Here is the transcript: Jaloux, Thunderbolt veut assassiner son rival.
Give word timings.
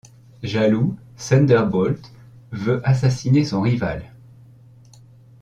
Jaloux, 0.41 0.97
Thunderbolt 1.15 2.11
veut 2.49 2.81
assassiner 2.83 3.45
son 3.45 3.61
rival. 3.61 4.11